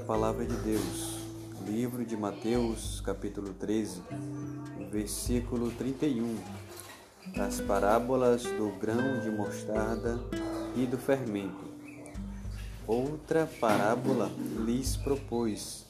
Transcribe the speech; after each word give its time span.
palavra 0.00 0.46
de 0.46 0.56
Deus. 0.56 1.18
Livro 1.66 2.02
de 2.02 2.16
Mateus, 2.16 3.02
capítulo 3.02 3.52
13, 3.52 4.02
versículo 4.90 5.70
31. 5.70 6.34
As 7.38 7.60
parábolas 7.60 8.44
do 8.44 8.70
grão 8.80 9.20
de 9.20 9.30
mostarda 9.30 10.18
e 10.74 10.86
do 10.86 10.96
fermento. 10.96 11.66
Outra 12.86 13.46
parábola 13.60 14.30
lhes 14.64 14.96
propôs, 14.96 15.84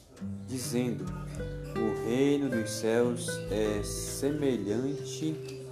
dizendo: 0.45 1.05
O 1.73 2.05
reino 2.05 2.49
dos 2.49 2.69
céus 2.69 3.29
é 3.49 3.81
semelhante 3.83 5.65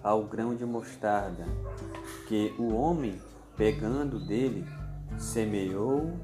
ao 0.00 0.22
grão 0.22 0.54
de 0.54 0.64
mostarda, 0.64 1.44
que 2.28 2.54
o 2.56 2.72
homem, 2.72 3.20
pegando 3.56 4.24
dele, 4.24 4.64
semeou 5.18 6.14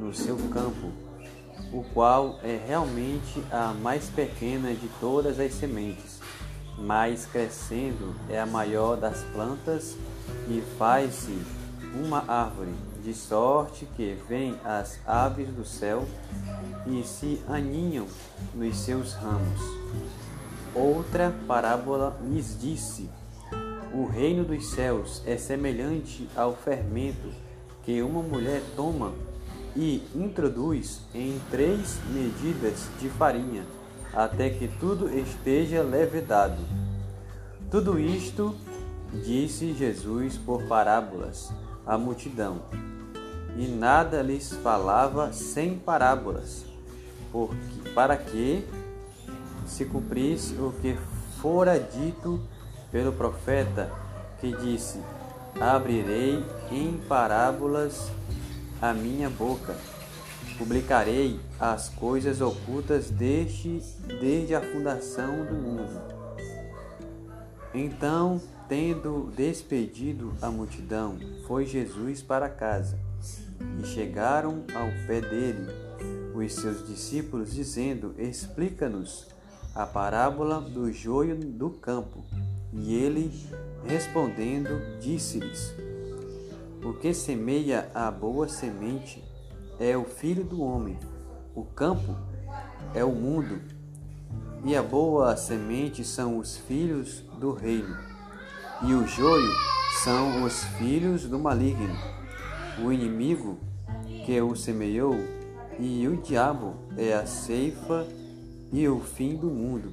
no 0.00 0.14
seu 0.14 0.36
campo, 0.48 0.90
o 1.70 1.84
qual 1.92 2.40
é 2.42 2.58
realmente 2.66 3.44
a 3.52 3.74
mais 3.74 4.06
pequena 4.06 4.72
de 4.72 4.88
todas 4.98 5.38
as 5.38 5.52
sementes, 5.52 6.18
mas 6.78 7.26
crescendo 7.26 8.16
é 8.28 8.40
a 8.40 8.46
maior 8.46 8.96
das 8.96 9.22
plantas 9.24 9.94
e 10.48 10.62
faz-se 10.78 11.38
uma 11.94 12.24
árvore, 12.26 12.72
de 13.04 13.14
sorte 13.14 13.86
que 13.96 14.16
vêm 14.28 14.56
as 14.64 14.98
aves 15.06 15.48
do 15.48 15.64
céu 15.64 16.06
e 16.86 17.02
se 17.02 17.40
aninham 17.48 18.06
nos 18.54 18.76
seus 18.76 19.14
ramos. 19.14 19.60
Outra 20.74 21.34
parábola 21.46 22.18
lhes 22.22 22.58
disse: 22.60 23.08
O 23.92 24.06
reino 24.06 24.44
dos 24.44 24.70
céus 24.70 25.22
é 25.26 25.36
semelhante 25.36 26.28
ao 26.36 26.54
fermento 26.54 27.32
que 27.82 28.02
uma 28.02 28.22
mulher 28.22 28.62
toma 28.76 29.12
e 29.76 30.02
introduz 30.14 31.00
em 31.14 31.40
três 31.50 31.98
medidas 32.12 32.88
de 33.00 33.08
farinha, 33.08 33.64
até 34.12 34.50
que 34.50 34.68
tudo 34.68 35.08
esteja 35.08 35.82
levedado. 35.82 36.60
Tudo 37.70 37.98
isto 37.98 38.54
disse 39.24 39.72
Jesus 39.74 40.36
por 40.36 40.62
parábolas 40.64 41.52
à 41.86 41.96
multidão, 41.96 42.62
e 43.56 43.66
nada 43.66 44.22
lhes 44.22 44.52
falava 44.62 45.32
sem 45.32 45.78
parábolas, 45.78 46.64
porque, 47.30 47.90
para 47.94 48.16
que 48.16 48.66
se 49.66 49.84
cumprisse 49.84 50.54
o 50.54 50.72
que 50.80 50.96
fora 51.40 51.78
dito 51.78 52.40
pelo 52.90 53.12
profeta, 53.12 53.90
que 54.40 54.52
disse: 54.52 55.00
Abrirei 55.60 56.44
em 56.70 56.98
parábolas 57.08 58.10
a 58.80 58.92
minha 58.92 59.28
boca. 59.28 59.76
Publicarei 60.56 61.38
as 61.58 61.88
coisas 61.88 62.40
ocultas 62.40 63.10
desde, 63.10 63.80
desde 64.20 64.54
a 64.54 64.60
fundação 64.60 65.44
do 65.44 65.54
mundo. 65.54 66.00
Então, 67.72 68.40
tendo 68.68 69.32
despedido 69.36 70.32
a 70.42 70.50
multidão, 70.50 71.18
foi 71.46 71.64
Jesus 71.66 72.22
para 72.22 72.48
casa. 72.48 72.98
E 73.82 73.86
chegaram 73.86 74.64
ao 74.74 74.88
pé 75.06 75.20
dele 75.20 75.66
os 76.34 76.54
seus 76.54 76.86
discípulos, 76.86 77.52
dizendo: 77.52 78.14
Explica-nos 78.18 79.26
a 79.74 79.86
parábola 79.86 80.60
do 80.60 80.92
joio 80.92 81.36
do 81.36 81.70
campo. 81.70 82.24
E 82.72 82.94
ele, 82.94 83.30
respondendo, 83.84 84.70
disse-lhes: 85.00 85.74
O 86.82 86.94
que 86.94 87.12
semeia 87.12 87.90
a 87.94 88.10
boa 88.10 88.48
semente 88.48 89.22
é 89.78 89.98
o 89.98 90.04
filho 90.04 90.42
do 90.42 90.62
homem. 90.62 90.98
O 91.54 91.62
campo 91.62 92.16
é 92.94 93.04
o 93.04 93.12
mundo, 93.12 93.60
e 94.64 94.74
a 94.74 94.82
boa 94.82 95.36
semente 95.36 96.02
são 96.02 96.38
os 96.38 96.56
filhos 96.56 97.20
do 97.38 97.52
reino, 97.52 97.96
e 98.82 98.94
o 98.94 99.06
joio 99.06 99.52
são 100.02 100.42
os 100.42 100.64
filhos 100.78 101.24
do 101.24 101.38
maligno. 101.38 101.94
O 102.82 102.90
inimigo 102.90 103.58
que 104.24 104.40
o 104.40 104.56
semeou, 104.56 105.16
e 105.78 106.08
o 106.08 106.16
diabo 106.16 106.76
é 106.96 107.12
a 107.12 107.26
ceifa 107.26 108.06
e 108.72 108.88
o 108.88 109.00
fim 109.00 109.36
do 109.36 109.48
mundo. 109.48 109.92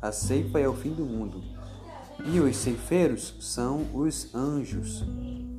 A 0.00 0.10
ceifa 0.10 0.58
é 0.58 0.66
o 0.66 0.74
fim 0.74 0.94
do 0.94 1.04
mundo. 1.04 1.42
E 2.24 2.38
os 2.38 2.56
ceifeiros 2.56 3.34
são 3.40 3.86
os 3.92 4.32
anjos, 4.32 5.04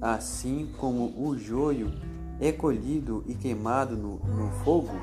assim 0.02 0.72
como 0.78 1.14
o 1.18 1.38
joio 1.38 1.92
é 2.40 2.54
colhido 2.54 3.24
e 3.28 3.36
queimado 3.36 3.98
no, 3.98 4.18
no 4.20 4.50
fogo, 4.64 4.98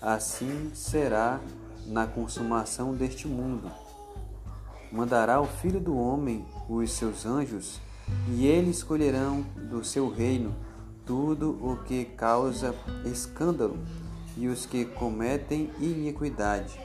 assim 0.00 0.70
será 0.74 1.40
na 1.86 2.06
consumação 2.06 2.94
deste 2.94 3.26
mundo. 3.26 3.70
Mandará 4.92 5.40
o 5.40 5.46
Filho 5.46 5.80
do 5.80 5.96
Homem 5.96 6.44
os 6.68 6.92
seus 6.92 7.26
anjos, 7.26 7.80
e 8.28 8.46
eles 8.46 8.84
colherão 8.84 9.44
do 9.68 9.84
seu 9.84 10.08
reino 10.08 10.54
tudo 11.04 11.58
o 11.60 11.76
que 11.84 12.04
causa 12.04 12.74
escândalo 13.04 13.76
e 14.36 14.46
os 14.46 14.66
que 14.66 14.84
cometem 14.84 15.70
iniquidade, 15.80 16.78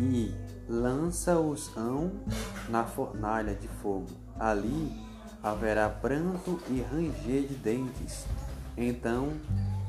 e 0.00 0.34
lança-os-ão 0.68 2.12
na 2.68 2.84
fornalha 2.84 3.54
de 3.54 3.68
fogo. 3.68 4.08
Ali 4.38 4.92
haverá 5.42 5.88
pranto 5.88 6.60
e 6.68 6.80
ranger 6.82 7.46
de 7.46 7.54
dentes. 7.54 8.24
Então 8.76 9.32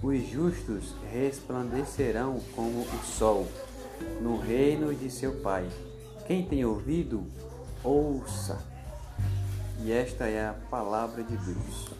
os 0.01 0.27
justos 0.27 0.93
resplandecerão 1.11 2.39
como 2.55 2.81
o 2.81 3.05
sol 3.05 3.47
no 4.21 4.39
reino 4.39 4.93
de 4.93 5.09
seu 5.09 5.41
Pai. 5.41 5.67
Quem 6.27 6.45
tem 6.45 6.63
ouvido, 6.63 7.23
ouça. 7.83 8.59
E 9.81 9.91
esta 9.91 10.25
é 10.25 10.47
a 10.47 10.53
palavra 10.53 11.23
de 11.23 11.37
Deus. 11.37 11.96